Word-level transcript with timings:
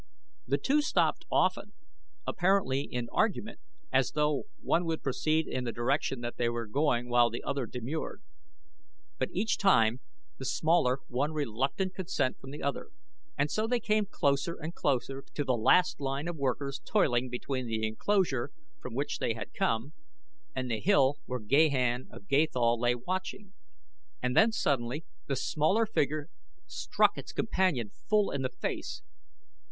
The 0.47 0.57
two 0.57 0.81
stopped 0.81 1.25
often, 1.31 1.73
apparently 2.25 2.81
in 2.81 3.07
argument, 3.11 3.59
as 3.91 4.13
though 4.13 4.45
one 4.59 4.83
would 4.85 5.03
proceed 5.03 5.45
in 5.47 5.63
the 5.63 5.71
direction 5.71 6.21
that 6.21 6.37
they 6.37 6.49
were 6.49 6.65
going 6.65 7.07
while 7.07 7.29
the 7.29 7.43
other 7.43 7.67
demurred. 7.67 8.23
But 9.19 9.29
each 9.31 9.59
time 9.59 9.99
the 10.39 10.45
smaller 10.45 11.01
won 11.07 11.33
reluctant 11.33 11.93
consent 11.93 12.39
from 12.39 12.49
the 12.49 12.63
other, 12.63 12.87
and 13.37 13.51
so 13.51 13.67
they 13.67 13.79
came 13.79 14.07
closer 14.07 14.55
and 14.55 14.73
closer 14.73 15.23
to 15.35 15.43
the 15.43 15.53
last 15.55 15.99
line 15.99 16.27
of 16.27 16.35
workers 16.35 16.81
toiling 16.83 17.29
between 17.29 17.67
the 17.67 17.85
enclosure 17.85 18.49
from 18.79 18.95
which 18.95 19.19
they 19.19 19.35
had 19.35 19.53
come 19.53 19.93
and 20.55 20.71
the 20.71 20.79
hill 20.79 21.17
where 21.27 21.39
Gahan 21.39 22.07
of 22.09 22.27
Gathol 22.27 22.79
lay 22.79 22.95
watching, 22.95 23.53
and 24.19 24.35
then 24.35 24.51
suddenly 24.51 25.05
the 25.27 25.35
smaller 25.35 25.85
figure 25.85 26.29
struck 26.65 27.19
its 27.19 27.31
companion 27.31 27.91
full 28.09 28.31
in 28.31 28.41
the 28.41 28.49
face. 28.49 29.03